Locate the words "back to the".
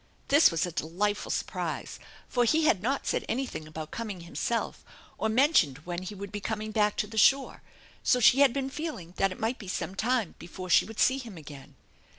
6.71-7.19